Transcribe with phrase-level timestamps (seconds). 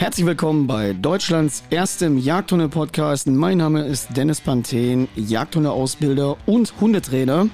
[0.00, 3.26] Herzlich willkommen bei Deutschlands erstem Jagdhunde-Podcast.
[3.26, 7.48] Mein Name ist Dennis Panthen, Jagdhunde-Ausbilder und Hundetrainer.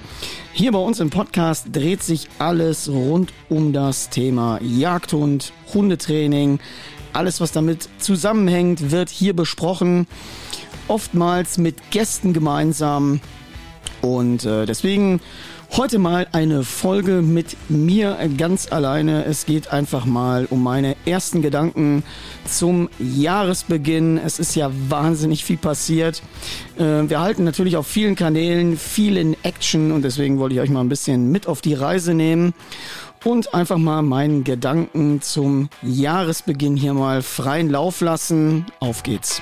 [0.53, 6.59] Hier bei uns im Podcast dreht sich alles rund um das Thema Jagdhund, Hundetraining.
[7.11, 10.07] Alles, was damit zusammenhängt, wird hier besprochen.
[10.87, 13.19] Oftmals mit Gästen gemeinsam.
[14.01, 15.19] Und äh, deswegen
[15.75, 19.25] Heute mal eine Folge mit mir ganz alleine.
[19.25, 22.03] Es geht einfach mal um meine ersten Gedanken
[22.45, 24.17] zum Jahresbeginn.
[24.17, 26.23] Es ist ja wahnsinnig viel passiert.
[26.77, 30.69] Äh, wir halten natürlich auf vielen Kanälen viel in Action und deswegen wollte ich euch
[30.69, 32.53] mal ein bisschen mit auf die Reise nehmen
[33.23, 38.65] und einfach mal meinen Gedanken zum Jahresbeginn hier mal freien Lauf lassen.
[38.79, 39.41] Auf geht's.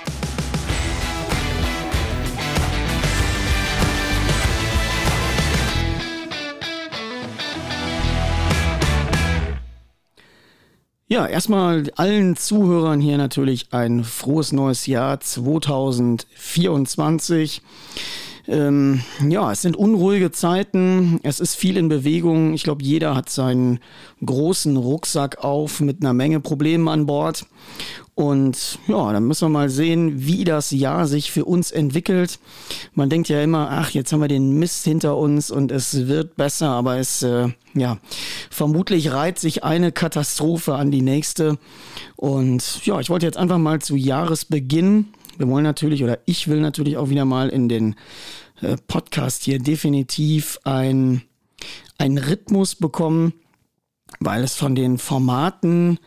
[11.07, 17.61] Ja, erstmal allen Zuhörern hier natürlich ein frohes neues Jahr 2024.
[18.47, 22.53] Ähm, ja, es sind unruhige Zeiten, es ist viel in Bewegung.
[22.53, 23.79] Ich glaube, jeder hat seinen
[24.23, 27.45] großen Rucksack auf mit einer Menge Problemen an Bord.
[28.15, 32.39] Und ja, dann müssen wir mal sehen, wie das Jahr sich für uns entwickelt.
[32.93, 36.37] Man denkt ja immer, ach, jetzt haben wir den Mist hinter uns und es wird
[36.37, 37.97] besser, aber es, äh, ja,
[38.49, 41.57] vermutlich reiht sich eine Katastrophe an die nächste.
[42.15, 45.07] Und ja, ich wollte jetzt einfach mal zu Jahresbeginn,
[45.37, 47.95] wir wollen natürlich, oder ich will natürlich auch wieder mal in den
[48.61, 51.21] äh, Podcast hier definitiv ein,
[51.97, 53.33] ein Rhythmus bekommen,
[54.19, 55.99] weil es von den Formaten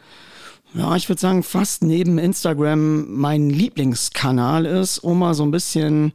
[0.74, 6.12] ja, ich würde sagen, fast neben Instagram mein Lieblingskanal ist, um mal so ein bisschen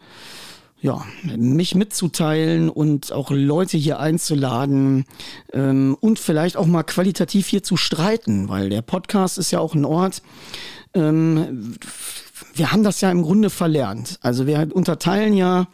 [0.80, 1.02] ja,
[1.38, 5.06] mich mitzuteilen und auch Leute hier einzuladen
[5.54, 9.76] ähm, und vielleicht auch mal qualitativ hier zu streiten, weil der Podcast ist ja auch
[9.76, 10.22] ein Ort,
[10.94, 11.78] ähm,
[12.56, 14.18] wir haben das ja im Grunde verlernt.
[14.22, 15.68] Also wir unterteilen ja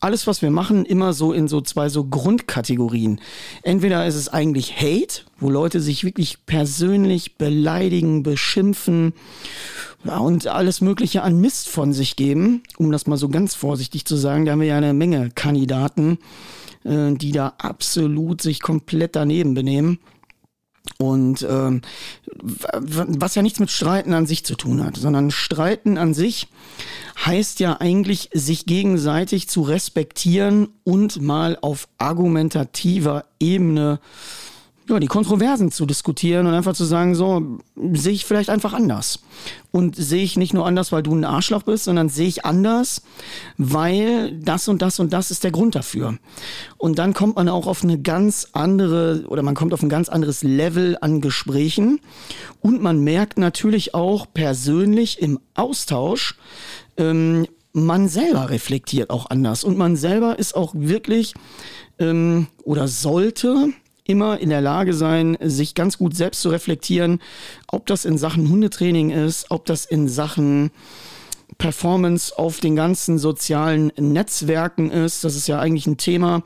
[0.00, 3.20] alles, was wir machen, immer so in so zwei so Grundkategorien.
[3.62, 9.12] Entweder ist es eigentlich Hate, wo Leute sich wirklich persönlich beleidigen, beschimpfen
[10.04, 14.16] und alles Mögliche an Mist von sich geben, um das mal so ganz vorsichtig zu
[14.16, 14.46] sagen.
[14.46, 16.18] Da haben wir ja eine Menge Kandidaten,
[16.84, 19.98] äh, die da absolut sich komplett daneben benehmen.
[21.00, 21.80] Und ähm,
[22.74, 26.46] was ja nichts mit Streiten an sich zu tun hat, sondern Streiten an sich
[27.24, 33.98] heißt ja eigentlich, sich gegenseitig zu respektieren und mal auf argumentativer Ebene
[34.90, 37.58] ja, die Kontroversen zu diskutieren und einfach zu sagen, so
[37.92, 39.20] sehe ich vielleicht einfach anders.
[39.72, 43.02] Und sehe ich nicht nur anders, weil du ein Arschloch bist, sondern sehe ich anders,
[43.56, 46.18] weil das und das und das ist der Grund dafür.
[46.76, 50.08] Und dann kommt man auch auf eine ganz andere oder man kommt auf ein ganz
[50.08, 52.00] anderes Level an Gesprächen
[52.60, 56.36] und man merkt natürlich auch persönlich im Austausch,
[56.96, 61.34] ähm, man selber reflektiert auch anders und man selber ist auch wirklich
[61.98, 63.72] ähm, oder sollte
[64.04, 67.20] immer in der Lage sein, sich ganz gut selbst zu reflektieren,
[67.68, 70.70] ob das in Sachen Hundetraining ist, ob das in Sachen
[71.58, 75.24] Performance auf den ganzen sozialen Netzwerken ist.
[75.24, 76.42] Das ist ja eigentlich ein Thema,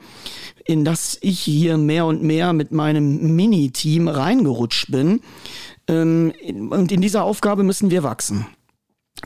[0.65, 5.21] in das ich hier mehr und mehr mit meinem Mini-Team reingerutscht bin.
[5.87, 6.33] Ähm,
[6.69, 8.45] und in dieser Aufgabe müssen wir wachsen.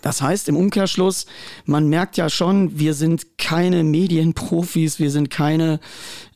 [0.03, 1.25] Das heißt im Umkehrschluss,
[1.65, 5.79] man merkt ja schon, wir sind keine Medienprofis, wir sind keine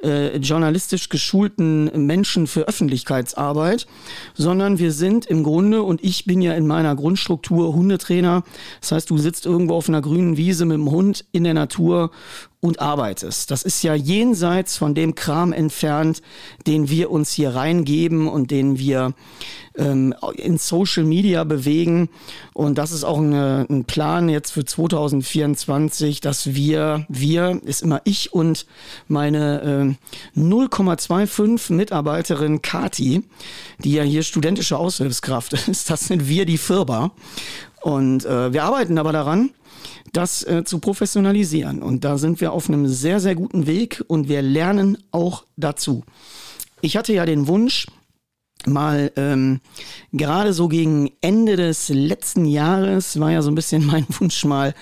[0.04, 3.86] äh, journalistisch geschulten Menschen für Öffentlichkeitsarbeit,
[4.34, 8.44] sondern wir sind im Grunde, und ich bin ja in meiner Grundstruktur Hundetrainer,
[8.82, 12.10] das heißt, du sitzt irgendwo auf einer grünen Wiese mit dem Hund in der Natur
[12.64, 13.52] und arbeitest.
[13.52, 16.22] Das ist ja jenseits von dem Kram entfernt,
[16.66, 19.14] den wir uns hier reingeben und den wir
[19.76, 22.08] ähm, in Social Media bewegen.
[22.54, 28.00] Und das ist auch eine, ein Plan jetzt für 2024, dass wir, wir ist immer
[28.06, 28.66] ich und
[29.10, 29.98] meine
[30.38, 33.24] äh, 0,25 Mitarbeiterin Kati,
[33.84, 37.12] die ja hier studentische Aushilfskraft ist, das sind wir die Firma.
[37.82, 39.50] Und äh, wir arbeiten aber daran,
[40.12, 41.82] das äh, zu professionalisieren.
[41.82, 46.04] Und da sind wir auf einem sehr, sehr guten Weg und wir lernen auch dazu.
[46.82, 47.88] Ich hatte ja den Wunsch,
[48.66, 49.60] mal ähm,
[50.12, 54.74] gerade so gegen Ende des letzten Jahres war ja so ein bisschen mein Wunsch mal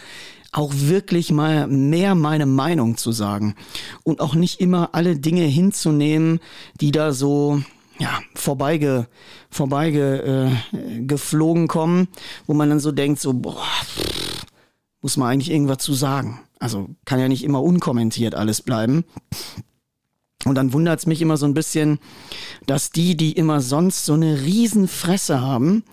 [0.52, 3.56] auch wirklich mal mehr meine Meinung zu sagen
[4.04, 6.40] und auch nicht immer alle Dinge hinzunehmen,
[6.82, 7.62] die da so
[8.00, 9.08] ja, vorbeige,
[9.50, 12.08] vorbeige äh, geflogen kommen,
[12.48, 14.21] wo man dann so denkt, so, boah, pff,
[15.02, 16.40] muss man eigentlich irgendwas zu sagen.
[16.60, 19.04] Also kann ja nicht immer unkommentiert alles bleiben.
[20.46, 22.00] Und dann wundert es mich immer so ein bisschen,
[22.66, 25.84] dass die, die immer sonst so eine Riesenfresse haben,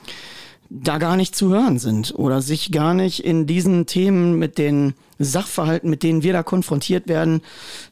[0.71, 4.95] da gar nicht zu hören sind oder sich gar nicht in diesen Themen mit den
[5.19, 7.41] Sachverhalten, mit denen wir da konfrontiert werden,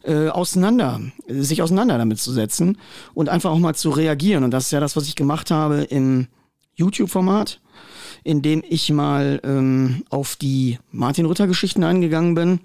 [0.05, 2.79] äh, auseinander, sich auseinander damit zu setzen
[3.15, 4.45] und einfach auch mal zu reagieren.
[4.45, 6.29] Und das ist ja das, was ich gemacht habe im
[6.75, 7.61] YouTube-Format,
[8.25, 12.61] in dem ich mal ähm, auf die Martin-Rütter-Geschichten eingegangen bin.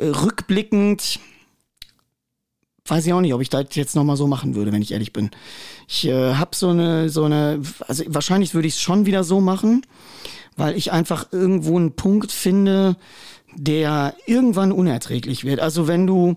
[0.00, 1.20] Rückblickend
[2.90, 5.12] weiß ich auch nicht, ob ich das jetzt nochmal so machen würde, wenn ich ehrlich
[5.12, 5.30] bin.
[5.88, 9.40] Ich äh, habe so eine, so eine, also wahrscheinlich würde ich es schon wieder so
[9.40, 9.86] machen,
[10.56, 12.96] weil ich einfach irgendwo einen Punkt finde,
[13.54, 15.60] der irgendwann unerträglich wird.
[15.60, 16.36] Also wenn du,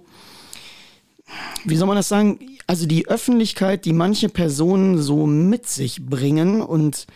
[1.66, 6.62] wie soll man das sagen, also die Öffentlichkeit, die manche Personen so mit sich bringen
[6.62, 7.08] und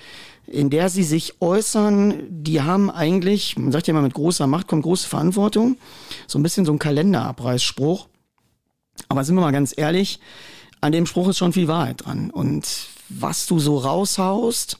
[0.46, 4.68] in der sie sich äußern, die haben eigentlich, man sagt ja immer, mit großer Macht
[4.68, 5.78] kommt große Verantwortung.
[6.26, 8.08] So ein bisschen so ein Kalenderabreißspruch.
[9.10, 10.20] Aber sind wir mal ganz ehrlich,
[10.80, 12.30] an dem Spruch ist schon viel Wahrheit dran.
[12.30, 12.66] Und
[13.10, 14.78] was du so raushaust,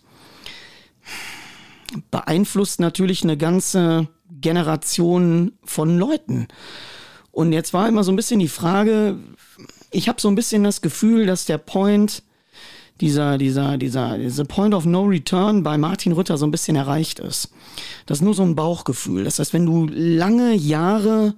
[2.12, 6.48] beeinflusst natürlich eine ganze Generation von Leuten.
[7.38, 9.20] Und jetzt war immer so ein bisschen die Frage,
[9.92, 12.24] ich habe so ein bisschen das Gefühl, dass der Point,
[13.00, 17.20] dieser, dieser, dieser, dieser Point of No Return bei Martin Rütter so ein bisschen erreicht
[17.20, 17.52] ist.
[18.08, 19.24] Das ist nur so ein Bauchgefühl.
[19.24, 21.36] Das heißt, wenn du lange Jahre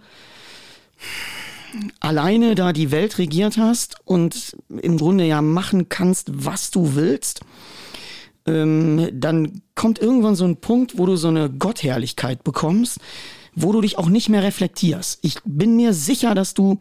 [1.99, 7.41] alleine da die Welt regiert hast und im Grunde ja machen kannst, was du willst,
[8.45, 12.99] ähm, dann kommt irgendwann so ein Punkt, wo du so eine Gottherrlichkeit bekommst,
[13.55, 15.19] wo du dich auch nicht mehr reflektierst.
[15.21, 16.79] Ich bin mir sicher, dass du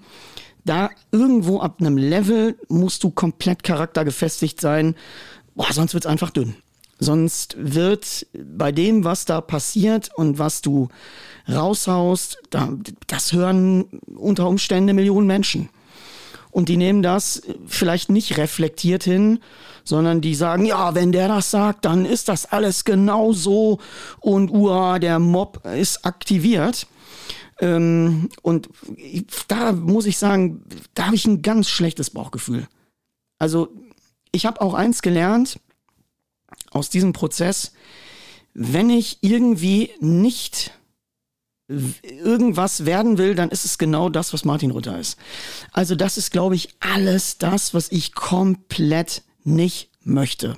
[0.64, 4.94] da irgendwo ab einem Level musst du komplett charaktergefestigt sein.
[5.54, 6.56] Boah, sonst wird's einfach dünn.
[7.00, 10.88] Sonst wird bei dem, was da passiert und was du
[11.48, 12.70] raushaust, da,
[13.06, 13.84] das hören
[14.16, 15.68] unter Umständen Millionen Menschen.
[16.58, 19.38] Und die nehmen das vielleicht nicht reflektiert hin,
[19.84, 23.78] sondern die sagen, ja, wenn der das sagt, dann ist das alles genau so
[24.18, 26.88] und uah, der Mob ist aktiviert.
[27.60, 28.70] Ähm, und
[29.46, 30.64] da muss ich sagen,
[30.94, 32.66] da habe ich ein ganz schlechtes Bauchgefühl.
[33.38, 33.68] Also
[34.32, 35.60] ich habe auch eins gelernt
[36.72, 37.70] aus diesem Prozess,
[38.52, 40.72] wenn ich irgendwie nicht
[41.68, 45.18] irgendwas werden will, dann ist es genau das, was Martin Rutter ist.
[45.72, 50.56] Also das ist, glaube ich, alles das, was ich komplett nicht möchte.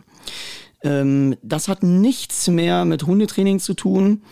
[0.83, 4.23] Ähm, das hat nichts mehr mit Hundetraining zu tun.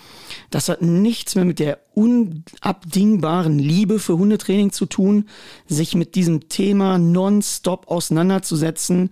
[0.51, 5.29] Das hat nichts mehr mit der unabdingbaren Liebe für Hundetraining zu tun,
[5.67, 9.11] sich mit diesem Thema nonstop auseinanderzusetzen,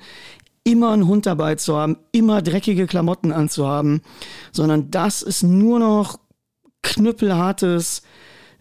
[0.64, 4.02] immer einen Hund dabei zu haben, immer dreckige Klamotten anzuhaben,
[4.52, 6.18] sondern das ist nur noch
[6.96, 8.02] knüppelhartes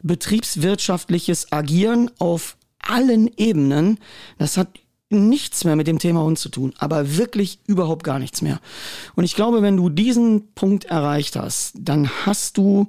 [0.04, 4.00] betriebswirtschaftliches Agieren auf allen Ebenen.
[4.38, 4.80] Das hat
[5.10, 8.60] nichts mehr mit dem Thema Hund zu tun, aber wirklich überhaupt gar nichts mehr.
[9.16, 12.88] Und ich glaube, wenn du diesen Punkt erreicht hast, dann hast du,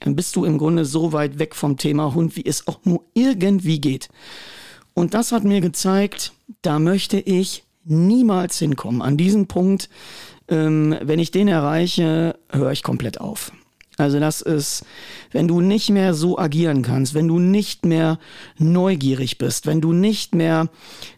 [0.00, 3.04] dann bist du im Grunde so weit weg vom Thema Hund, wie es auch nur
[3.14, 4.08] irgendwie geht.
[4.94, 6.32] Und das hat mir gezeigt,
[6.62, 9.00] da möchte ich niemals hinkommen.
[9.00, 9.88] An diesen Punkt,
[10.48, 13.52] ähm, wenn ich den erreiche, höre ich komplett auf.
[13.98, 14.84] Also das ist,
[15.32, 18.18] wenn du nicht mehr so agieren kannst, wenn du nicht mehr
[18.56, 20.68] neugierig bist, wenn du nicht mehr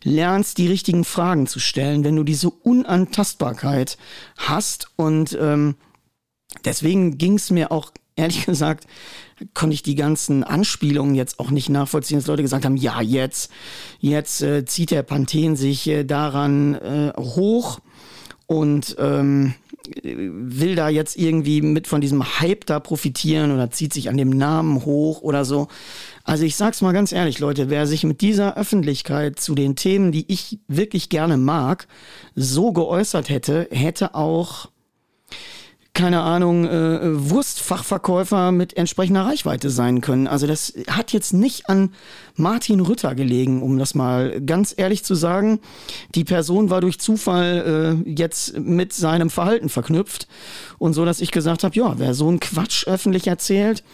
[0.03, 3.99] lernst, die richtigen Fragen zu stellen, wenn du diese Unantastbarkeit
[4.39, 4.91] hast.
[4.97, 5.77] Und ähm,
[6.65, 8.87] deswegen ging es mir auch ehrlich gesagt,
[9.53, 13.51] konnte ich die ganzen Anspielungen jetzt auch nicht nachvollziehen, dass Leute gesagt haben, ja, jetzt,
[13.99, 17.81] jetzt äh, zieht der Panthen sich äh, daran äh, hoch.
[18.47, 19.55] Und ähm,
[20.03, 24.31] will da jetzt irgendwie mit von diesem Hype da profitieren oder zieht sich an dem
[24.31, 25.69] Namen hoch oder so.
[26.25, 30.13] Also ich sag's mal ganz ehrlich, Leute, wer sich mit dieser Öffentlichkeit zu den Themen,
[30.13, 31.89] die ich wirklich gerne mag,
[32.35, 34.69] so geäußert hätte, hätte auch
[36.01, 40.29] keine Ahnung, äh, Wurstfachverkäufer mit entsprechender Reichweite sein können.
[40.29, 41.93] Also das hat jetzt nicht an
[42.37, 45.61] Martin Rütter gelegen, um das mal ganz ehrlich zu sagen.
[46.15, 50.27] Die Person war durch Zufall äh, jetzt mit seinem Verhalten verknüpft
[50.79, 53.85] und so, dass ich gesagt habe, ja, wer so einen Quatsch öffentlich erzählt,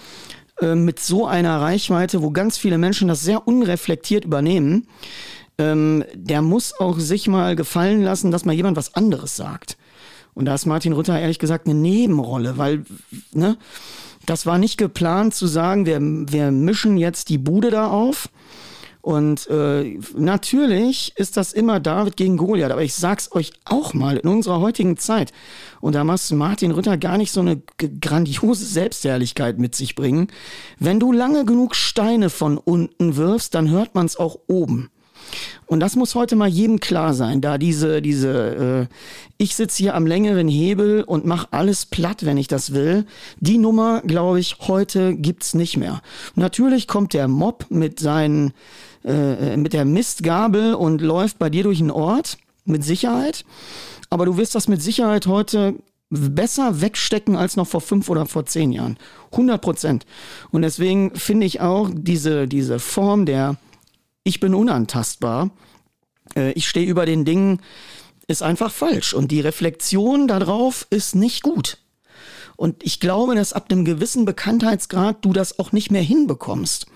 [0.60, 4.86] äh, mit so einer Reichweite, wo ganz viele Menschen das sehr unreflektiert übernehmen,
[5.58, 9.76] ähm, der muss auch sich mal gefallen lassen, dass mal jemand was anderes sagt.
[10.36, 12.84] Und da ist Martin Rütter ehrlich gesagt eine Nebenrolle, weil,
[13.32, 13.56] ne,
[14.26, 18.28] das war nicht geplant zu sagen, wir, wir mischen jetzt die Bude da auf.
[19.00, 24.18] Und äh, natürlich ist das immer David gegen Goliath, aber ich sag's euch auch mal,
[24.18, 25.32] in unserer heutigen Zeit,
[25.80, 27.62] und da muss Martin Rütter gar nicht so eine
[28.02, 30.26] grandiose Selbstherrlichkeit mit sich bringen.
[30.78, 34.90] Wenn du lange genug Steine von unten wirfst, dann hört man's auch oben.
[35.66, 38.94] Und das muss heute mal jedem klar sein, da diese, diese, äh,
[39.36, 43.04] ich sitze hier am längeren Hebel und mache alles platt, wenn ich das will.
[43.40, 46.02] Die Nummer, glaube ich, heute gibt's nicht mehr.
[46.34, 48.52] Natürlich kommt der Mob mit seinen,
[49.04, 53.44] äh, mit der Mistgabel und läuft bei dir durch den Ort, mit Sicherheit.
[54.10, 55.74] Aber du wirst das mit Sicherheit heute
[56.10, 58.96] besser wegstecken als noch vor fünf oder vor zehn Jahren.
[59.32, 60.06] 100 Prozent.
[60.50, 63.56] Und deswegen finde ich auch diese, diese Form der
[64.26, 65.50] Ich bin unantastbar,
[66.34, 67.62] äh, ich stehe über den Dingen,
[68.26, 69.14] ist einfach falsch.
[69.14, 71.78] Und die Reflexion darauf ist nicht gut.
[72.56, 76.86] Und ich glaube, dass ab einem gewissen Bekanntheitsgrad du das auch nicht mehr hinbekommst.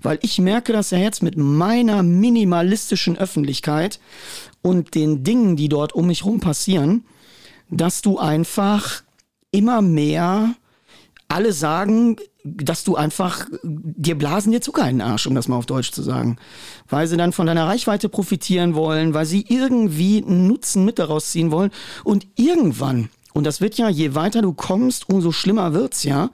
[0.00, 3.98] Weil ich merke das ja jetzt mit meiner minimalistischen Öffentlichkeit
[4.62, 7.04] und den Dingen, die dort um mich rum passieren,
[7.68, 9.02] dass du einfach
[9.50, 10.54] immer mehr
[11.26, 12.16] alle sagen,
[12.46, 15.90] dass du einfach, dir blasen dir Zucker in den Arsch, um das mal auf Deutsch
[15.90, 16.36] zu sagen.
[16.88, 21.32] Weil sie dann von deiner Reichweite profitieren wollen, weil sie irgendwie einen Nutzen mit daraus
[21.32, 21.70] ziehen wollen.
[22.04, 26.30] Und irgendwann, und das wird ja, je weiter du kommst, umso schlimmer wird's ja,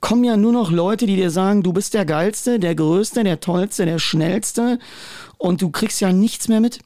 [0.00, 3.40] kommen ja nur noch Leute, die dir sagen, du bist der Geilste, der Größte, der
[3.40, 4.78] Tollste, der Schnellste
[5.38, 6.80] und du kriegst ja nichts mehr mit.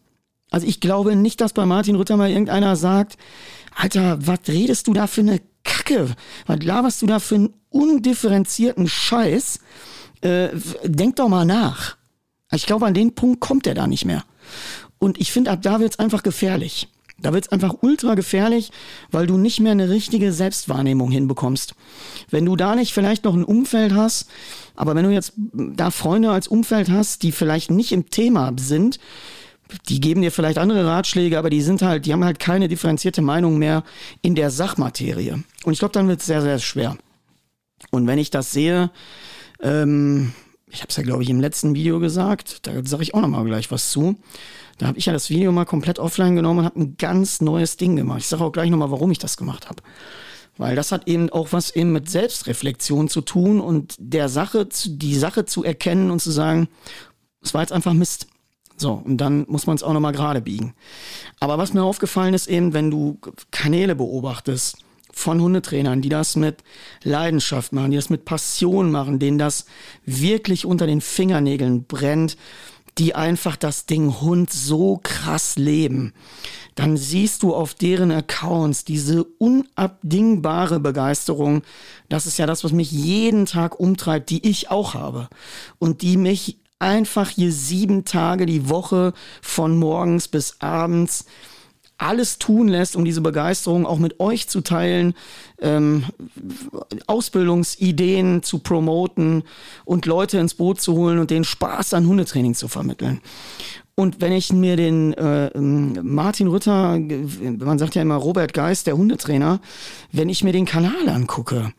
[0.50, 3.16] Also ich glaube nicht, dass bei Martin Rütter mal irgendeiner sagt,
[3.74, 6.14] Alter, was redest du da für eine Kacke?
[6.46, 9.60] Was laberst du da für einen undifferenzierten Scheiß?
[10.20, 10.50] Äh,
[10.84, 11.96] denk doch mal nach.
[12.52, 14.24] Ich glaube, an den Punkt kommt er da nicht mehr.
[14.98, 16.88] Und ich finde, ab da wird's einfach gefährlich.
[17.18, 18.70] Da wird's einfach ultra gefährlich,
[19.10, 21.74] weil du nicht mehr eine richtige Selbstwahrnehmung hinbekommst.
[22.30, 24.28] Wenn du da nicht vielleicht noch ein Umfeld hast,
[24.74, 28.98] aber wenn du jetzt da Freunde als Umfeld hast, die vielleicht nicht im Thema sind,
[29.88, 33.22] die geben dir vielleicht andere Ratschläge, aber die sind halt, die haben halt keine differenzierte
[33.22, 33.82] Meinung mehr
[34.22, 35.42] in der Sachmaterie.
[35.64, 36.96] Und ich glaube, dann wird es sehr, sehr schwer.
[37.90, 38.90] Und wenn ich das sehe,
[39.60, 40.32] ähm,
[40.70, 43.28] ich habe es ja, glaube ich, im letzten Video gesagt, da sage ich auch noch
[43.28, 44.16] mal gleich was zu.
[44.78, 47.76] Da habe ich ja das Video mal komplett offline genommen und habe ein ganz neues
[47.76, 48.20] Ding gemacht.
[48.20, 49.82] Ich sage auch gleich noch mal, warum ich das gemacht habe.
[50.56, 55.16] Weil das hat eben auch was eben mit Selbstreflexion zu tun und der Sache, die
[55.16, 56.68] Sache zu erkennen und zu sagen,
[57.40, 58.26] es war jetzt einfach Mist.
[58.76, 60.74] So, und dann muss man es auch nochmal gerade biegen.
[61.40, 63.18] Aber was mir aufgefallen ist eben, wenn du
[63.50, 64.78] Kanäle beobachtest
[65.12, 66.64] von Hundetrainern, die das mit
[67.04, 69.66] Leidenschaft machen, die das mit Passion machen, denen das
[70.04, 72.36] wirklich unter den Fingernägeln brennt,
[72.98, 76.12] die einfach das Ding Hund so krass leben,
[76.74, 81.62] dann siehst du auf deren Accounts diese unabdingbare Begeisterung.
[82.08, 85.28] Das ist ja das, was mich jeden Tag umtreibt, die ich auch habe
[85.78, 91.24] und die mich einfach hier sieben Tage die Woche von morgens bis abends
[91.96, 95.14] alles tun lässt, um diese Begeisterung auch mit euch zu teilen,
[95.60, 96.04] ähm,
[97.06, 99.44] Ausbildungsideen zu promoten
[99.84, 103.20] und Leute ins Boot zu holen und den Spaß an Hundetraining zu vermitteln.
[103.94, 108.88] Und wenn ich mir den äh, ähm, Martin Rütter, man sagt ja immer Robert Geist,
[108.88, 109.60] der Hundetrainer,
[110.10, 111.72] wenn ich mir den Kanal angucke,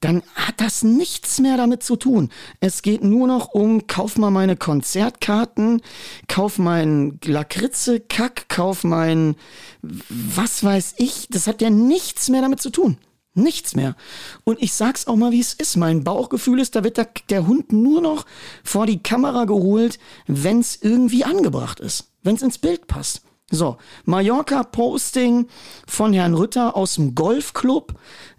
[0.00, 2.30] dann hat das nichts mehr damit zu tun.
[2.60, 5.82] Es geht nur noch um, kauf mal meine Konzertkarten,
[6.28, 9.36] kauf meinen Lakritze-Kack, kauf mein,
[9.82, 11.28] was weiß ich.
[11.30, 12.98] Das hat ja nichts mehr damit zu tun.
[13.34, 13.94] Nichts mehr.
[14.42, 15.76] Und ich sag's auch mal, wie es ist.
[15.76, 18.26] Mein Bauchgefühl ist, da wird der, der Hund nur noch
[18.64, 22.10] vor die Kamera geholt, wenn's irgendwie angebracht ist.
[22.22, 23.22] Wenn's ins Bild passt.
[23.52, 25.48] So, Mallorca-Posting
[25.86, 27.94] von Herrn Rütter aus dem Golfclub.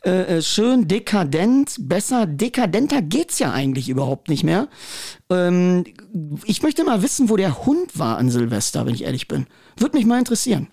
[0.05, 4.69] Äh, äh, schön dekadent, besser, dekadenter geht's ja eigentlich überhaupt nicht mehr.
[5.29, 5.83] Ähm,
[6.45, 9.47] ich möchte mal wissen, wo der Hund war an Silvester, wenn ich ehrlich bin.
[9.75, 10.67] Würde mich mal interessieren.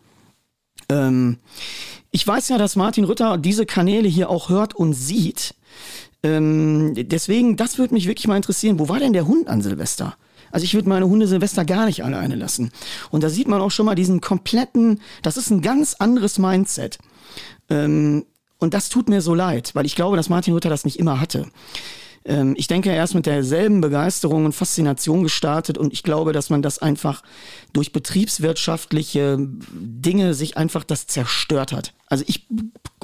[0.89, 1.39] Ähm,
[2.13, 5.57] ich weiß ja, dass Martin Rütter diese Kanäle hier auch hört und sieht.
[6.23, 8.79] Ähm, deswegen, das würde mich wirklich mal interessieren.
[8.79, 10.17] Wo war denn der Hund an Silvester?
[10.51, 12.71] Also ich würde meine Hunde Silvester gar nicht alleine lassen.
[13.11, 16.99] Und da sieht man auch schon mal diesen kompletten, das ist ein ganz anderes Mindset.
[17.71, 18.25] Ähm,
[18.59, 21.21] und das tut mir so leid, weil ich glaube, dass Martin Rütter das nicht immer
[21.21, 21.47] hatte.
[22.25, 26.51] Ähm, ich denke, er ist mit derselben Begeisterung und Faszination gestartet und ich glaube, dass
[26.51, 27.23] man das einfach
[27.73, 31.95] durch betriebswirtschaftliche Dinge sich einfach das zerstört hat.
[32.07, 32.47] Also ich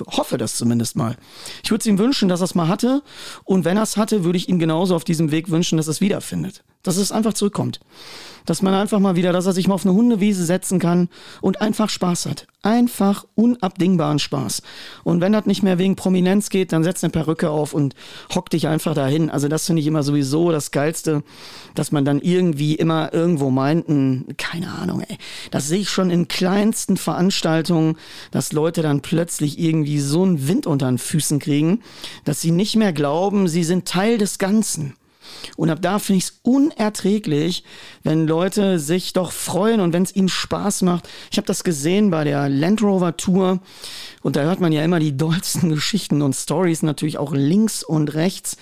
[0.06, 1.16] hoffe das zumindest mal.
[1.62, 3.02] Ich würde es ihm wünschen, dass er es mal hatte
[3.44, 5.92] und wenn er es hatte, würde ich ihm genauso auf diesem Weg wünschen, dass er
[5.92, 7.81] es wiederfindet dass es einfach zurückkommt.
[8.47, 11.09] Dass man einfach mal wieder, dass er sich mal auf eine Hundewiese setzen kann
[11.41, 12.47] und einfach Spaß hat.
[12.62, 14.62] Einfach unabdingbaren Spaß.
[15.03, 17.95] Und wenn das nicht mehr wegen Prominenz geht, dann setzt eine Perücke auf und
[18.35, 19.31] hockt dich einfach dahin.
[19.31, 21.23] Also das finde ich immer sowieso das Geilste,
[21.75, 25.17] dass man dann irgendwie immer irgendwo meinten, keine Ahnung, ey.
[25.50, 27.97] Das sehe ich schon in kleinsten Veranstaltungen,
[28.31, 31.81] dass Leute dann plötzlich irgendwie so einen Wind unter den Füßen kriegen,
[32.25, 34.97] dass sie nicht mehr glauben, sie sind Teil des Ganzen.
[35.57, 37.64] Und ab da finde ich es unerträglich,
[38.03, 41.09] wenn Leute sich doch freuen und wenn es ihnen Spaß macht.
[41.31, 43.61] Ich habe das gesehen bei der Land Rover Tour
[44.23, 48.14] und da hört man ja immer die dollsten Geschichten und Stories natürlich auch links und
[48.14, 48.57] rechts.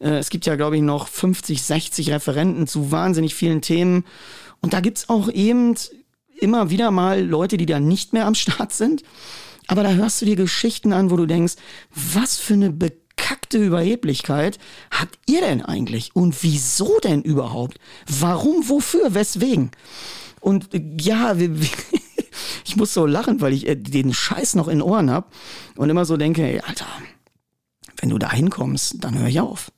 [0.00, 4.04] Äh, es gibt ja, glaube ich, noch 50, 60 Referenten zu wahnsinnig vielen Themen.
[4.60, 5.74] Und da gibt's auch eben
[6.40, 9.02] immer wieder mal Leute, die da nicht mehr am Start sind.
[9.66, 11.54] Aber da hörst du dir Geschichten an, wo du denkst,
[11.94, 12.70] was für eine
[13.16, 14.58] bekackte Überheblichkeit
[14.90, 16.14] habt ihr denn eigentlich?
[16.14, 17.78] Und wieso denn überhaupt?
[18.06, 19.70] Warum, wofür, weswegen?
[20.40, 21.36] Und äh, ja,
[22.64, 25.32] ich muss so lachen, weil ich äh, den Scheiß noch in Ohren hab
[25.76, 26.86] und immer so denke, ey, Alter,
[27.98, 29.72] wenn du da hinkommst, dann hör ich auf.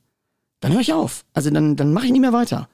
[0.61, 1.25] Dann hör ich auf.
[1.33, 2.69] Also dann, dann mache ich nicht mehr weiter.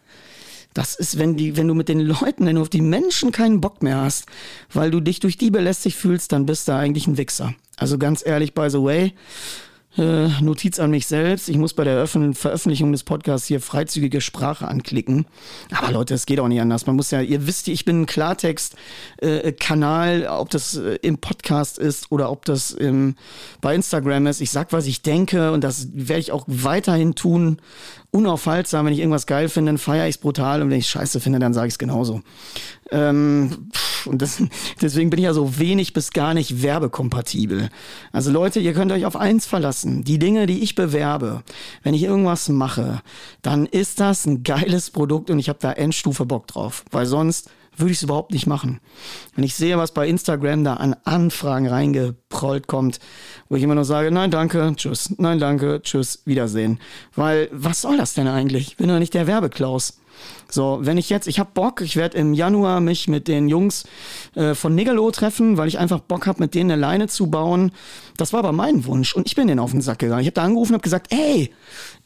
[0.73, 3.61] Das ist, wenn die, wenn du mit den Leuten, wenn du auf die Menschen keinen
[3.61, 4.25] Bock mehr hast,
[4.73, 7.54] weil du dich durch die belästigt fühlst, dann bist du eigentlich ein Wichser.
[7.76, 9.12] Also ganz ehrlich, by the way,
[9.99, 11.49] äh, Notiz an mich selbst.
[11.49, 15.26] Ich muss bei der Öffn Veröffentlichung des Podcasts hier freizügige Sprache anklicken.
[15.70, 16.87] Aber Leute, es geht auch nicht anders.
[16.87, 21.78] Man muss ja, ihr wisst, ich bin ein Klartext-Kanal, äh, ob das äh, im Podcast
[21.78, 23.16] ist oder ob das im,
[23.61, 24.40] bei Instagram ist.
[24.40, 27.58] Ich sag, was ich denke und das werde ich auch weiterhin tun
[28.12, 28.87] unaufhaltsam.
[28.87, 31.40] Wenn ich irgendwas geil finde, dann feiere ich es brutal und wenn ich scheiße finde,
[31.40, 32.21] dann sage ich es genauso.
[32.90, 33.71] Ähm,
[34.04, 34.42] und das,
[34.81, 37.71] deswegen bin ich ja so wenig bis gar nicht werbekompatibel.
[38.12, 40.04] Also Leute, ihr könnt euch auf eins verlassen.
[40.04, 41.42] Die Dinge, die ich bewerbe,
[41.83, 43.00] wenn ich irgendwas mache,
[43.40, 46.85] dann ist das ein geiles Produkt und ich habe da Endstufe Bock drauf.
[46.90, 48.81] Weil sonst würde ich es überhaupt nicht machen.
[49.35, 52.99] Wenn ich sehe, was bei Instagram da an Anfragen reingeprollt kommt,
[53.49, 56.79] wo ich immer nur sage, nein, danke, tschüss, nein, danke, tschüss, Wiedersehen.
[57.14, 58.69] Weil, was soll das denn eigentlich?
[58.69, 59.99] Ich bin doch nicht der Werbeklaus.
[60.50, 63.85] So, wenn ich jetzt, ich habe Bock, ich werde im Januar mich mit den Jungs
[64.35, 67.73] äh, von Nigelo treffen, weil ich einfach Bock habe, mit denen eine Leine zu bauen.
[68.17, 70.21] Das war aber mein Wunsch und ich bin denen auf den Sack gegangen.
[70.21, 71.50] Ich habe da angerufen und habe gesagt, ey,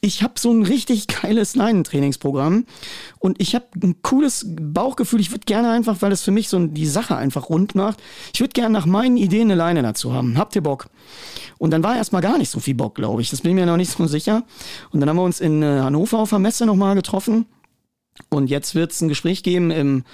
[0.00, 2.66] ich habe so ein richtig geiles Leinentrainingsprogramm
[3.18, 5.20] und ich habe ein cooles Bauchgefühl.
[5.20, 8.00] Ich würde gerne einfach, weil das für mich so die Sache einfach rund macht,
[8.32, 10.38] ich würde gerne nach meinen Ideen eine Leine dazu haben.
[10.38, 10.88] Habt ihr Bock?
[11.58, 13.30] Und dann war erstmal gar nicht so viel Bock, glaube ich.
[13.30, 14.44] Das bin mir noch nicht so sicher.
[14.90, 17.46] Und dann haben wir uns in äh, Hannover auf der Messe nochmal getroffen.
[18.28, 20.04] Und jetzt wird es ein Gespräch geben im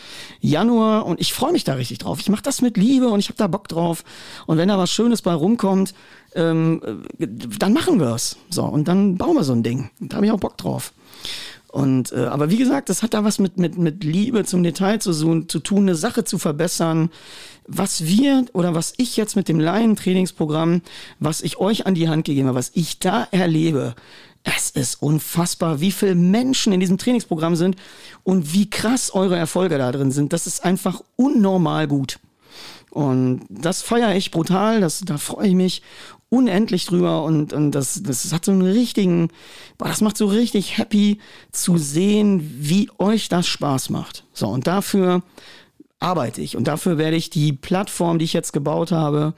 [0.41, 2.21] Januar und ich freue mich da richtig drauf.
[2.21, 4.05] Ich mache das mit Liebe und ich habe da Bock drauf.
[4.47, 5.95] Und wenn da was Schönes bei rumkommt,
[6.35, 7.05] ähm,
[7.59, 8.37] dann machen wir es.
[8.51, 9.91] So, und dann bauen wir so ein Ding.
[10.01, 10.93] Da habe ich auch Bock drauf.
[11.69, 15.01] Und äh, aber wie gesagt, das hat da was mit, mit, mit Liebe zum Detail
[15.01, 15.13] zu,
[15.45, 17.11] zu tun, eine Sache zu verbessern.
[17.67, 20.83] Was wir oder was ich jetzt mit dem Laien-Trainingsprogramm,
[21.19, 23.95] was ich euch an die Hand gegeben habe, was ich da erlebe,
[24.45, 27.77] es ist unfassbar, wie viele Menschen in diesem Trainingsprogramm sind
[28.25, 30.33] und wie krass eure Erfolge da drin sind.
[30.33, 32.19] Das ist einfach unnormal gut.
[32.91, 35.83] Und das feiere ich brutal, das, da freue ich mich
[36.29, 39.29] unendlich drüber und, und das, das hat so einen richtigen,
[39.79, 41.19] das macht so richtig happy
[41.53, 44.25] zu sehen, wie euch das Spaß macht.
[44.33, 45.23] So, und dafür
[46.01, 49.35] arbeite ich und dafür werde ich die Plattform, die ich jetzt gebaut habe,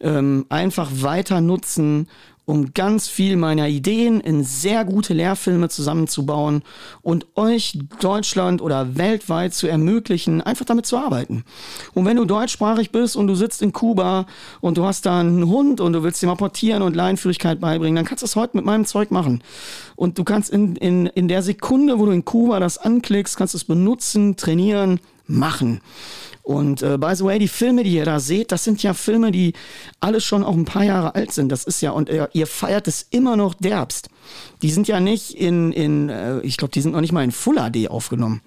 [0.00, 2.08] ähm, einfach weiter nutzen
[2.46, 6.62] um ganz viel meiner Ideen in sehr gute Lehrfilme zusammenzubauen
[7.02, 11.44] und euch Deutschland oder weltweit zu ermöglichen, einfach damit zu arbeiten.
[11.94, 14.26] Und wenn du deutschsprachig bist und du sitzt in Kuba
[14.60, 18.04] und du hast da einen Hund und du willst ihm apportieren und Leinführigkeit beibringen, dann
[18.04, 19.42] kannst du das heute mit meinem Zeug machen.
[19.96, 23.54] Und du kannst in, in, in der Sekunde, wo du in Kuba das anklickst, kannst
[23.54, 25.80] du es benutzen, trainieren, machen.
[26.44, 29.32] Und äh, by the way, die Filme, die ihr da seht, das sind ja Filme,
[29.32, 29.54] die
[30.00, 31.50] alle schon auch ein paar Jahre alt sind.
[31.50, 34.10] Das ist ja, und äh, ihr feiert es immer noch derbst.
[34.60, 37.32] Die sind ja nicht in, in äh, ich glaube, die sind noch nicht mal in
[37.32, 38.42] Full HD aufgenommen.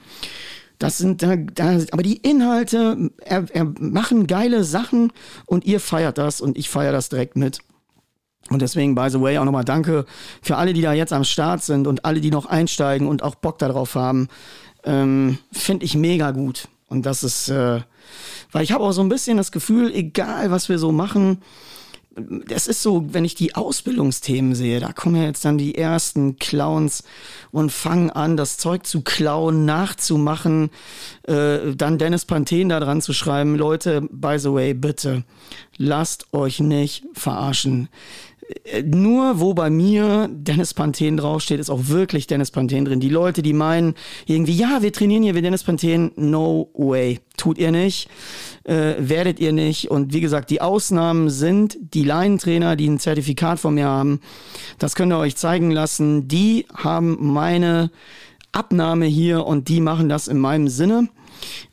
[0.77, 5.12] Das sind da, da aber die Inhalte er, er machen geile Sachen
[5.47, 7.62] und ihr feiert das und ich feiere das direkt mit.
[8.51, 10.05] Und deswegen, by the way, auch nochmal danke
[10.43, 13.33] für alle, die da jetzt am Start sind und alle, die noch einsteigen und auch
[13.33, 14.27] Bock darauf haben.
[14.83, 16.69] Ähm, Finde ich mega gut.
[16.88, 17.82] Und das ist, äh,
[18.52, 21.41] weil ich habe auch so ein bisschen das Gefühl, egal was wir so machen,
[22.50, 26.38] es ist so, wenn ich die Ausbildungsthemen sehe, da kommen ja jetzt dann die ersten
[26.38, 27.04] Clowns
[27.52, 30.71] und fangen an, das Zeug zu klauen, nachzumachen,
[31.23, 33.56] äh, dann Dennis Panthen da dran zu schreiben.
[33.56, 35.23] Leute, by the way, bitte,
[35.78, 37.89] lasst euch nicht verarschen.
[38.63, 42.99] Äh, nur wo bei mir Dennis Panthen draufsteht, ist auch wirklich Dennis Panthen drin.
[42.99, 47.19] Die Leute, die meinen irgendwie, ja, wir trainieren hier wie Dennis Panthen, no way.
[47.36, 48.10] Tut ihr nicht,
[48.63, 49.91] äh, werdet ihr nicht.
[49.91, 54.21] Und wie gesagt, die Ausnahmen sind die Laientrainer, die ein Zertifikat von mir haben.
[54.79, 56.27] Das könnt ihr euch zeigen lassen.
[56.27, 57.91] Die haben meine
[58.51, 61.10] Abnahme hier und die machen das in meinem Sinne.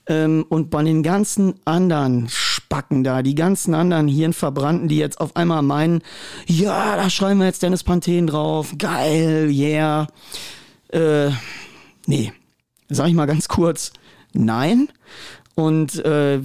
[0.07, 2.29] Ähm, und bei den ganzen anderen
[2.75, 6.03] Spacken da, die ganzen anderen Hirnverbrannten, die jetzt auf einmal meinen,
[6.47, 10.09] ja, da schreiben wir jetzt Dennis Panthen drauf, geil, yeah.
[10.89, 11.31] Äh,
[12.07, 12.33] nee,
[12.89, 13.93] sag ich mal ganz kurz,
[14.33, 14.89] nein.
[15.55, 16.41] Und äh,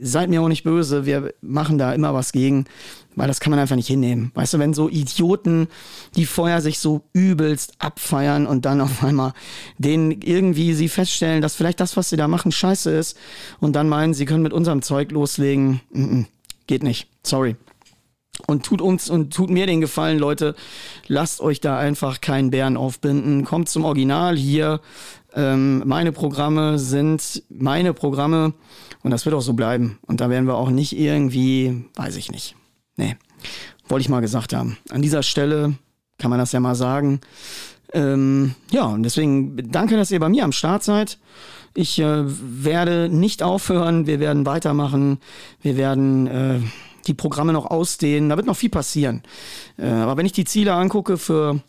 [0.00, 2.66] seid mir auch nicht böse, wir machen da immer was gegen,
[3.16, 4.30] weil das kann man einfach nicht hinnehmen.
[4.34, 5.68] Weißt du, wenn so Idioten,
[6.16, 9.32] die vorher sich so übelst abfeiern und dann auf einmal
[9.78, 13.16] denen irgendwie sie feststellen, dass vielleicht das, was sie da machen, scheiße ist
[13.60, 16.26] und dann meinen, sie können mit unserem Zeug loslegen, mm -mm,
[16.66, 17.08] geht nicht.
[17.24, 17.56] Sorry.
[18.46, 20.54] Und tut uns und tut mir den Gefallen, Leute,
[21.06, 23.44] lasst euch da einfach keinen Bären aufbinden.
[23.44, 24.80] Kommt zum Original hier.
[25.34, 28.54] Ähm, meine Programme sind meine Programme
[29.02, 29.98] und das wird auch so bleiben.
[30.06, 32.56] Und da werden wir auch nicht irgendwie, weiß ich nicht.
[32.96, 33.16] Nee,
[33.88, 34.76] wollte ich mal gesagt haben.
[34.90, 35.74] An dieser Stelle
[36.18, 37.20] kann man das ja mal sagen.
[37.92, 41.18] Ähm, ja, und deswegen danke, dass ihr bei mir am Start seid.
[41.74, 45.18] Ich äh, werde nicht aufhören, wir werden weitermachen,
[45.62, 46.60] wir werden äh,
[47.06, 49.22] die Programme noch ausdehnen, da wird noch viel passieren.
[49.78, 51.60] Äh, aber wenn ich die Ziele angucke für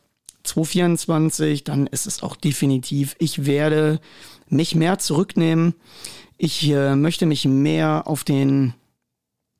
[0.43, 3.99] 2024, dann ist es auch definitiv, ich werde
[4.49, 5.75] mich mehr zurücknehmen.
[6.43, 8.73] Ich äh, möchte mich mehr auf den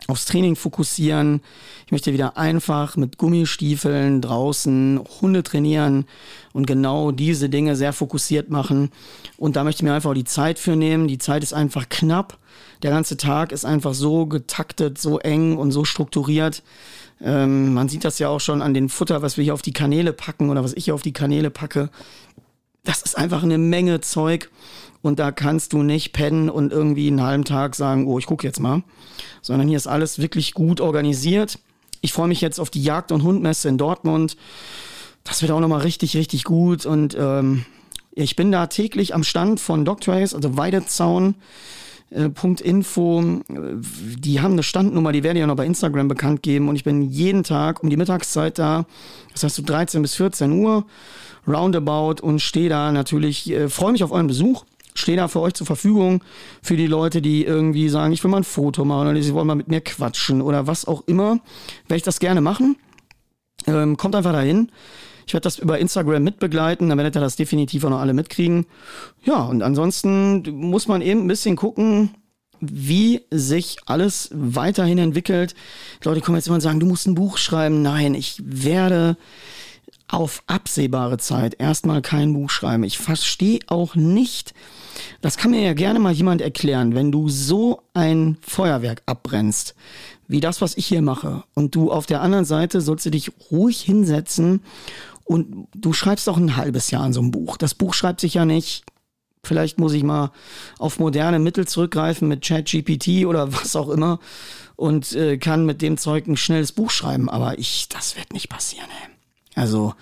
[0.08, 1.41] aufs Training fokussieren.
[1.86, 6.08] Ich möchte wieder einfach mit Gummistiefeln draußen Hunde trainieren
[6.54, 8.89] und genau diese Dinge sehr fokussiert machen.
[9.38, 11.08] Und da möchte ich mir einfach auch die Zeit für nehmen.
[11.08, 12.39] Die Zeit ist einfach knapp.
[12.82, 16.63] Der ganze Tag ist einfach so getaktet, so eng und so strukturiert.
[17.22, 19.72] Ähm, man sieht das ja auch schon an den Futter, was wir hier auf die
[19.72, 21.91] Kanäle packen oder was ich hier auf die Kanäle packe.
[22.84, 24.50] Das ist einfach eine Menge Zeug
[25.02, 28.46] und da kannst du nicht pennen und irgendwie einen halben Tag sagen, oh, ich gucke
[28.46, 28.84] jetzt mal,
[29.42, 31.60] sondern hier ist alles wirklich gut organisiert.
[32.02, 34.38] Ich freue mich jetzt auf die Jagd- und Hundmesse in Dortmund.
[35.24, 37.66] Das wird auch nochmal richtig, richtig gut und ähm,
[38.14, 41.36] ich bin da täglich am Stand von Doctrace, also Weidezaun.
[42.10, 42.30] Äh,
[44.18, 46.84] die haben eine Standnummer, die werde ich ja noch bei Instagram bekannt geben und ich
[46.84, 48.86] bin jeden Tag um die Mittagszeit da,
[49.32, 50.86] das heißt so 13 bis 14 Uhr,
[51.48, 55.54] roundabout und stehe da natürlich, äh, freue mich auf euren Besuch, stehe da für euch
[55.54, 56.23] zur Verfügung,
[56.62, 59.47] für die Leute, die irgendwie sagen, ich will mal ein Foto machen oder sie wollen
[59.47, 61.39] mal mit mir quatschen oder was auch immer,
[61.88, 62.75] werde ich das gerne machen.
[63.67, 64.71] Ähm, kommt einfach dahin.
[65.27, 68.65] Ich werde das über Instagram mitbegleiten, dann werdet ihr das definitiv auch noch alle mitkriegen.
[69.23, 72.15] Ja, und ansonsten muss man eben ein bisschen gucken,
[72.60, 75.56] wie sich alles weiterhin entwickelt.
[76.04, 77.82] Die Leute kommen jetzt immer und sagen, du musst ein Buch schreiben.
[77.82, 79.17] Nein, ich werde
[80.08, 82.84] auf absehbare Zeit erstmal kein Buch schreiben.
[82.84, 84.54] Ich verstehe auch nicht,
[85.19, 89.76] das kann mir ja gerne mal jemand erklären, wenn du so ein Feuerwerk abbrennst,
[90.28, 93.32] wie das, was ich hier mache, und du auf der anderen Seite sollst du dich
[93.52, 94.62] ruhig hinsetzen
[95.26, 97.58] und du schreibst doch ein halbes Jahr an so einem Buch.
[97.58, 98.84] Das Buch schreibt sich ja nicht.
[99.43, 100.32] Vielleicht muss ich mal
[100.78, 104.19] auf moderne Mittel zurückgreifen mit ChatGPT oder was auch immer
[104.76, 107.30] und äh, kann mit dem Zeug ein schnelles Buch schreiben.
[107.30, 108.88] Aber ich, das wird nicht passieren.
[108.89, 109.10] Ey.
[109.56, 109.93] Also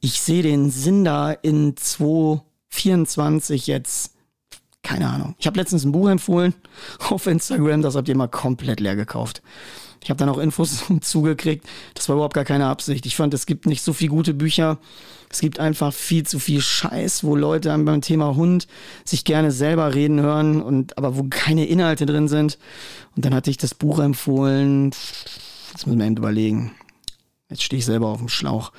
[0.00, 4.15] ich sehe den Sinn da in 2024 jetzt.
[4.86, 5.34] Keine Ahnung.
[5.40, 6.54] Ich habe letztens ein Buch empfohlen
[7.10, 9.42] auf Instagram, das habt ihr mal komplett leer gekauft.
[10.00, 11.66] Ich habe dann auch Infos zugekriegt.
[11.94, 13.04] Das war überhaupt gar keine Absicht.
[13.04, 14.78] Ich fand, es gibt nicht so viele gute Bücher.
[15.28, 18.68] Es gibt einfach viel zu viel Scheiß, wo Leute beim Thema Hund
[19.04, 22.56] sich gerne selber reden hören und aber wo keine Inhalte drin sind.
[23.16, 24.92] Und dann hatte ich das Buch empfohlen.
[25.72, 26.70] Jetzt müssen wir eben überlegen.
[27.50, 28.70] Jetzt stehe ich selber auf dem Schlauch.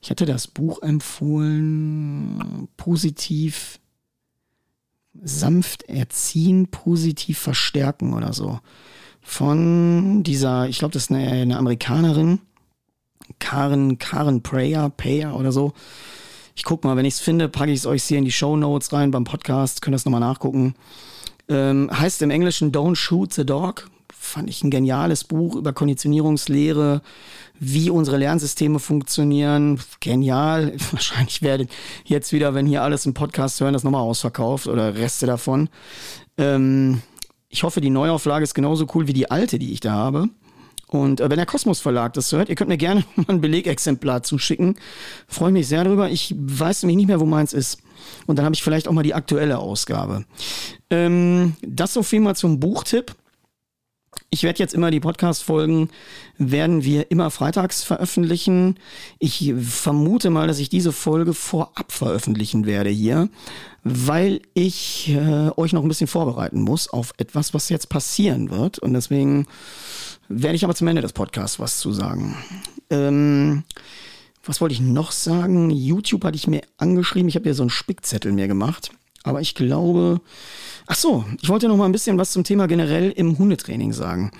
[0.00, 3.80] Ich hatte das Buch empfohlen, positiv,
[5.22, 8.60] sanft erziehen, positiv verstärken oder so
[9.26, 12.38] von dieser, ich glaube, das ist eine, eine, Amerikanerin,
[13.40, 15.72] Karen, Karen Prayer, Payer oder so.
[16.54, 18.56] Ich guck mal, wenn ich es finde, packe ich es euch hier in die Show
[18.56, 20.74] Notes rein beim Podcast, könnt ihr das nochmal nachgucken.
[21.48, 23.90] Ähm, heißt im Englischen Don't Shoot the Dog.
[24.26, 27.00] Fand ich ein geniales Buch über Konditionierungslehre,
[27.60, 29.80] wie unsere Lernsysteme funktionieren.
[30.00, 30.74] Genial.
[30.90, 31.70] Wahrscheinlich werdet
[32.04, 35.68] jetzt wieder, wenn hier alles im Podcast hören, das nochmal ausverkauft oder Reste davon.
[36.38, 37.02] Ähm,
[37.48, 40.28] ich hoffe, die Neuauflage ist genauso cool wie die alte, die ich da habe.
[40.88, 44.22] Und äh, wenn der Kosmos Verlag das hört, ihr könnt mir gerne mal ein Belegexemplar
[44.22, 44.76] zuschicken.
[45.28, 46.10] Freue mich sehr darüber.
[46.10, 47.80] Ich weiß nämlich nicht mehr, wo meins ist.
[48.26, 50.24] Und dann habe ich vielleicht auch mal die aktuelle Ausgabe.
[50.90, 53.14] Ähm, das so viel mal zum Buchtipp.
[54.30, 55.90] Ich werde jetzt immer die Podcast-Folgen,
[56.36, 58.76] werden wir immer freitags veröffentlichen.
[59.18, 63.28] Ich vermute mal, dass ich diese Folge vorab veröffentlichen werde hier,
[63.84, 68.78] weil ich äh, euch noch ein bisschen vorbereiten muss auf etwas, was jetzt passieren wird.
[68.78, 69.46] Und deswegen
[70.28, 72.36] werde ich aber zum Ende des Podcasts was zu sagen.
[72.90, 73.64] Ähm,
[74.44, 75.70] was wollte ich noch sagen?
[75.70, 77.28] YouTube hatte ich mir angeschrieben.
[77.28, 78.90] Ich habe ja so einen Spickzettel mir gemacht.
[79.26, 80.20] Aber ich glaube,
[80.86, 84.30] ach so, ich wollte noch mal ein bisschen was zum Thema generell im Hundetraining sagen.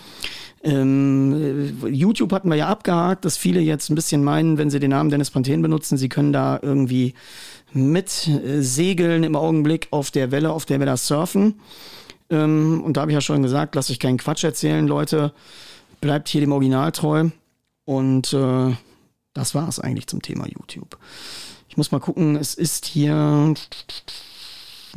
[0.62, 4.90] Ähm, YouTube hatten wir ja abgehakt, dass viele jetzt ein bisschen meinen, wenn sie den
[4.90, 7.14] Namen Dennis Panthen benutzen, sie können da irgendwie
[7.72, 11.61] mit äh, segeln im Augenblick auf der Welle, auf der wir da surfen.
[12.31, 15.33] Ähm, und da habe ich ja schon gesagt, lasst euch keinen Quatsch erzählen, Leute.
[16.01, 17.29] Bleibt hier dem Original treu.
[17.85, 18.72] Und äh,
[19.35, 20.96] das war es eigentlich zum Thema YouTube.
[21.68, 23.53] Ich muss mal gucken, es ist hier.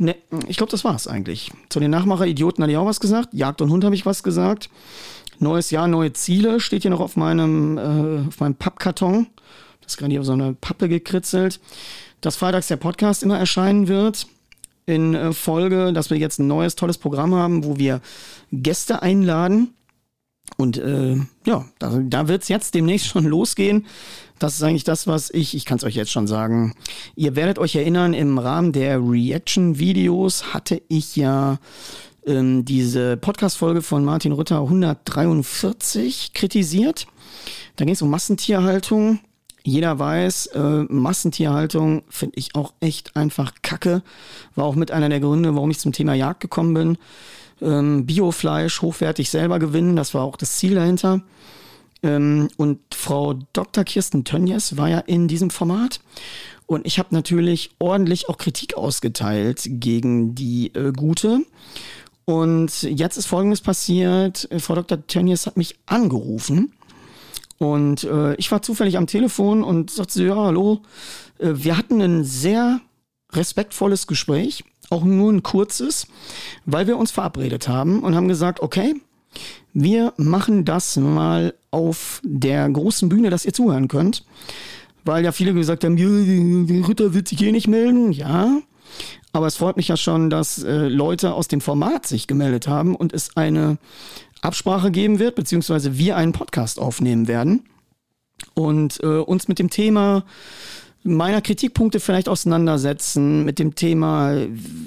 [0.00, 0.16] Ne,
[0.48, 1.52] ich glaube, das war es eigentlich.
[1.68, 3.34] Zu den Nachmacher-Idioten hatte ich auch was gesagt.
[3.34, 4.70] Jagd und Hund habe ich was gesagt.
[5.38, 9.26] Neues Jahr, neue Ziele steht hier noch auf meinem, äh, auf meinem Pappkarton.
[9.82, 11.60] Das ist gerade hier auf so eine Pappe gekritzelt.
[12.22, 14.26] Dass freitags der Podcast immer erscheinen wird
[14.86, 18.00] in äh, Folge, dass wir jetzt ein neues, tolles Programm haben, wo wir
[18.52, 19.74] Gäste einladen.
[20.56, 23.86] Und äh, ja, da, da wird es jetzt demnächst schon losgehen.
[24.38, 26.74] Das ist eigentlich das, was ich, ich kann es euch jetzt schon sagen.
[27.14, 31.58] Ihr werdet euch erinnern, im Rahmen der Reaction-Videos hatte ich ja
[32.26, 37.06] ähm, diese Podcast-Folge von Martin Rütter 143 kritisiert.
[37.76, 39.20] Da ging es um Massentierhaltung.
[39.62, 44.02] Jeder weiß, äh, Massentierhaltung finde ich auch echt einfach kacke.
[44.54, 46.98] War auch mit einer der Gründe, warum ich zum Thema Jagd gekommen bin.
[47.60, 51.22] Ähm, Biofleisch hochwertig selber gewinnen, das war auch das Ziel dahinter.
[52.02, 53.84] Ähm, und Frau Dr.
[53.84, 56.00] Kirsten Tönjes war ja in diesem Format.
[56.66, 61.40] Und ich habe natürlich ordentlich auch Kritik ausgeteilt gegen die äh, Gute.
[62.24, 64.48] Und jetzt ist Folgendes passiert.
[64.58, 65.06] Frau Dr.
[65.06, 66.72] Tönjes hat mich angerufen
[67.60, 70.80] und äh, ich war zufällig am Telefon und sagte so, ja, hallo.
[71.38, 72.80] Äh, wir hatten ein sehr
[73.32, 76.06] respektvolles Gespräch, auch nur ein kurzes,
[76.64, 78.94] weil wir uns verabredet haben und haben gesagt, okay,
[79.74, 84.24] wir machen das mal auf der großen Bühne, dass ihr zuhören könnt.
[85.04, 85.96] Weil ja viele gesagt haben,
[86.82, 88.10] Ritter wird sich eh nicht melden.
[88.10, 88.58] Ja,
[89.32, 92.94] aber es freut mich ja schon, dass äh, Leute aus dem Format sich gemeldet haben
[92.94, 93.78] und es eine
[94.42, 97.64] Absprache geben wird, beziehungsweise wir einen Podcast aufnehmen werden
[98.54, 100.24] und äh, uns mit dem Thema
[101.02, 104.36] meiner Kritikpunkte vielleicht auseinandersetzen mit dem Thema.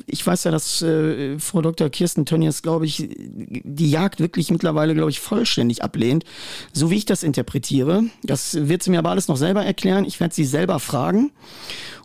[0.06, 1.90] Ich weiß ja, dass äh, Frau Dr.
[1.90, 6.24] Kirsten Tönnies, glaube ich, die Jagd wirklich mittlerweile, glaube ich, vollständig ablehnt,
[6.72, 8.04] so wie ich das interpretiere.
[8.22, 10.06] Das wird sie mir aber alles noch selber erklären.
[10.06, 11.32] Ich werde sie selber fragen.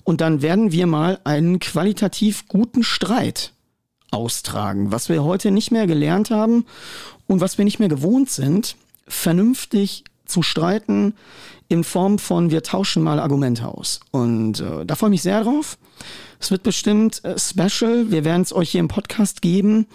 [0.09, 3.53] Und dann werden wir mal einen qualitativ guten Streit
[4.11, 6.65] austragen, was wir heute nicht mehr gelernt haben
[7.27, 11.13] und was wir nicht mehr gewohnt sind, vernünftig zu streiten
[11.69, 14.01] in Form von wir tauschen mal Argumente aus.
[14.11, 15.77] Und äh, da freue ich mich sehr drauf.
[16.41, 18.11] Es wird bestimmt äh, special.
[18.11, 19.89] Wir werden es euch hier im Podcast geben.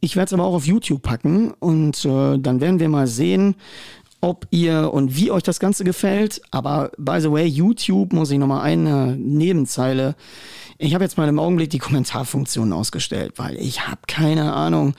[0.00, 3.56] Ich werde es aber auch auf YouTube packen und äh, dann werden wir mal sehen,
[4.20, 6.40] ob ihr und wie euch das Ganze gefällt.
[6.50, 10.14] Aber by the way, YouTube muss ich nochmal eine Nebenzeile.
[10.78, 14.94] Ich habe jetzt mal im Augenblick die Kommentarfunktion ausgestellt, weil ich habe keine Ahnung,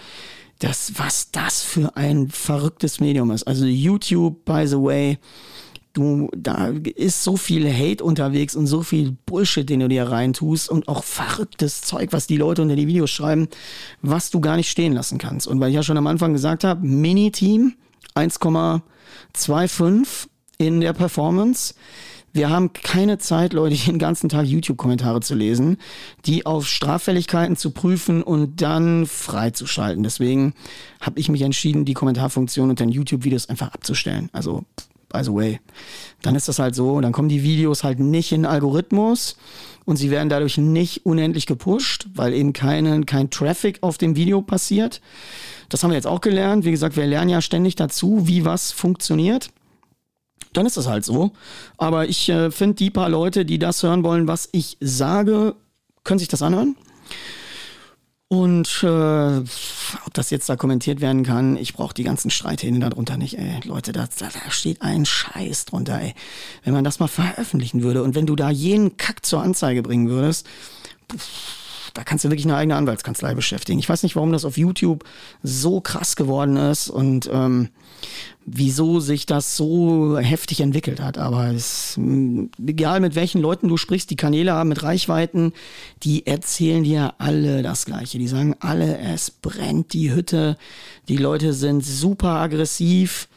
[0.60, 3.44] das, was das für ein verrücktes Medium ist.
[3.44, 5.18] Also YouTube, by the way,
[5.94, 10.70] du, da ist so viel Hate unterwegs und so viel Bullshit, den du dir reintust
[10.70, 13.48] und auch verrücktes Zeug, was die Leute unter die Videos schreiben,
[14.02, 15.48] was du gar nicht stehen lassen kannst.
[15.48, 17.74] Und weil ich ja schon am Anfang gesagt habe, Mini-Team
[18.16, 21.76] 1,25 in der Performance
[22.34, 25.78] wir haben keine Zeit, Leute, den ganzen Tag YouTube-Kommentare zu lesen,
[26.26, 30.04] die auf Straffälligkeiten zu prüfen und dann freizuschalten.
[30.04, 30.54] Deswegen
[31.02, 34.30] habe ich mich entschieden, die Kommentarfunktion unter den YouTube-Videos einfach abzustellen.
[34.32, 34.64] Also,
[35.10, 35.60] by the way.
[36.22, 39.36] Dann ist das halt so, dann kommen die Videos halt nicht in den Algorithmus
[39.86, 44.42] und sie werden dadurch nicht unendlich gepusht, weil eben keine, kein Traffic auf dem Video
[44.42, 45.02] passiert.
[45.70, 46.66] Das haben wir jetzt auch gelernt.
[46.66, 49.50] Wie gesagt, wir lernen ja ständig dazu, wie was funktioniert
[50.54, 51.32] dann ist das halt so.
[51.78, 55.56] Aber ich äh, finde, die paar Leute, die das hören wollen, was ich sage,
[56.04, 56.76] können sich das anhören.
[58.32, 59.40] Und äh,
[60.06, 63.60] ob das jetzt da kommentiert werden kann, ich brauche die ganzen Streithähne darunter nicht, ey.
[63.66, 66.14] Leute, da, da steht ein Scheiß drunter, ey.
[66.64, 70.08] Wenn man das mal veröffentlichen würde und wenn du da jeden Kack zur Anzeige bringen
[70.08, 70.48] würdest,
[71.12, 71.61] pff,
[71.94, 73.80] da kannst du wirklich eine eigene Anwaltskanzlei beschäftigen.
[73.80, 75.04] Ich weiß nicht, warum das auf YouTube
[75.44, 77.70] so krass geworden ist und ähm,
[78.46, 81.18] wieso sich das so heftig entwickelt hat.
[81.18, 82.00] Aber es,
[82.66, 85.54] egal mit welchen Leuten du sprichst, die Kanäle haben mit Reichweiten,
[86.04, 88.18] die erzählen dir alle das Gleiche.
[88.18, 90.58] Die sagen alle, es brennt die Hütte,
[91.08, 93.28] die Leute sind super aggressiv.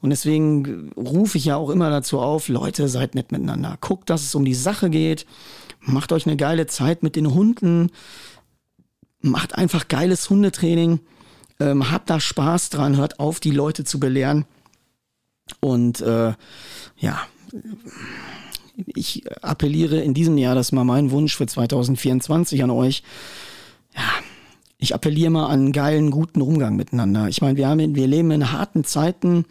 [0.00, 3.78] Und deswegen rufe ich ja auch immer dazu auf, Leute, seid nett miteinander.
[3.80, 5.24] Guckt, dass es um die Sache geht.
[5.86, 7.90] Macht euch eine geile Zeit mit den Hunden.
[9.20, 11.00] Macht einfach geiles Hundetraining.
[11.60, 12.96] Ähm, habt da Spaß dran.
[12.96, 14.46] Hört auf, die Leute zu belehren.
[15.60, 16.32] Und äh,
[16.96, 17.20] ja,
[18.86, 23.02] ich appelliere in diesem Jahr, das ist mal mein Wunsch für 2024 an euch.
[23.94, 24.02] Ja,
[24.78, 27.28] ich appelliere mal an einen geilen, guten Umgang miteinander.
[27.28, 29.44] Ich meine, wir, wir leben in harten Zeiten,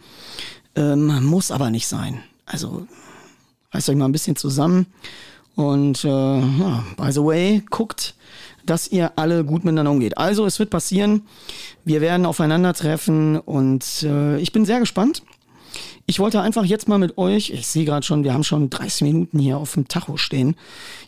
[0.74, 2.20] ähm, muss aber nicht sein.
[2.44, 2.86] Also
[3.72, 4.86] reißt euch mal ein bisschen zusammen.
[5.56, 8.14] Und äh, ja, by the way, guckt,
[8.66, 10.18] dass ihr alle gut miteinander umgeht.
[10.18, 11.22] Also es wird passieren.
[11.84, 15.22] Wir werden aufeinandertreffen und äh, ich bin sehr gespannt.
[16.06, 19.02] Ich wollte einfach jetzt mal mit euch, ich sehe gerade schon, wir haben schon 30
[19.02, 20.54] Minuten hier auf dem Tacho stehen.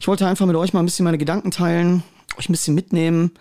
[0.01, 2.03] Ich wollte einfach mit euch mal ein bisschen meine Gedanken teilen,
[2.39, 3.33] euch ein bisschen mitnehmen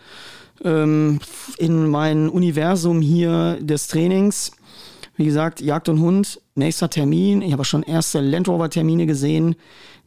[0.64, 1.20] ähm,
[1.58, 4.52] in mein Universum hier des Trainings.
[5.18, 7.42] Wie gesagt, Jagd und Hund, nächster Termin.
[7.42, 9.56] Ich habe schon erste Land Rover Termine gesehen,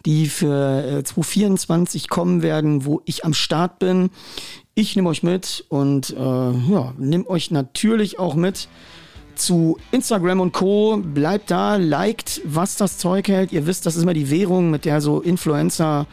[0.05, 4.11] die für äh, 2024 kommen werden, wo ich am Start bin.
[4.75, 8.69] Ich nehme euch mit und äh, ja, nehme euch natürlich auch mit
[9.35, 10.99] zu Instagram und Co.
[10.99, 13.53] Bleibt da, liked, was das Zeug hält.
[13.53, 16.07] Ihr wisst, das ist immer die Währung, mit der so Influencer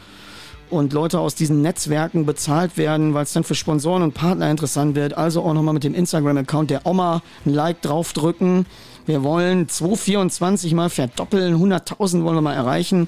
[0.75, 4.95] und Leute aus diesen Netzwerken bezahlt werden, weil es dann für Sponsoren und Partner interessant
[4.95, 5.17] wird.
[5.17, 8.65] Also auch nochmal mit dem Instagram-Account der Oma ein Like draufdrücken.
[9.05, 13.07] Wir wollen 224 mal verdoppeln, 100.000 wollen wir mal erreichen.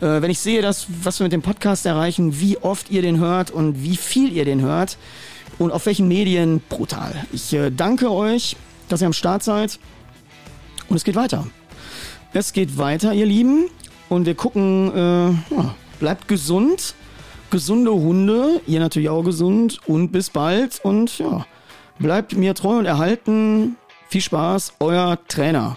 [0.00, 3.18] Äh, wenn ich sehe, dass, was wir mit dem Podcast erreichen, wie oft ihr den
[3.18, 4.98] hört und wie viel ihr den hört
[5.58, 7.14] und auf welchen Medien, brutal.
[7.32, 8.56] Ich äh, danke euch
[8.88, 9.78] dass ihr am Start seid.
[10.88, 11.46] Und es geht weiter.
[12.32, 13.66] Es geht weiter, ihr Lieben.
[14.08, 16.94] Und wir gucken, äh, ja, bleibt gesund.
[17.50, 19.80] Gesunde Hunde, ihr natürlich auch gesund.
[19.86, 20.80] Und bis bald.
[20.82, 21.46] Und ja,
[21.98, 23.76] bleibt mir treu und erhalten.
[24.08, 25.76] Viel Spaß, euer Trainer.